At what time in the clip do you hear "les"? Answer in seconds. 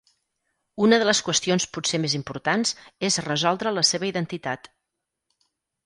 1.09-1.21